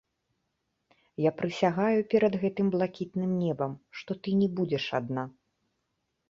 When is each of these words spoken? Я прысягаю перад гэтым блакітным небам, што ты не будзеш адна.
Я 1.23 1.31
прысягаю 1.41 1.99
перад 2.13 2.37
гэтым 2.45 2.71
блакітным 2.77 3.31
небам, 3.43 3.77
што 4.01 4.11
ты 4.23 4.29
не 4.41 4.49
будзеш 4.61 4.89
адна. 5.03 5.23